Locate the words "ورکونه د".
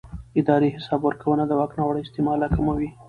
1.03-1.51